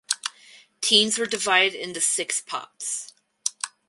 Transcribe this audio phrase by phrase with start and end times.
[0.81, 3.13] Teams were divided into six pots.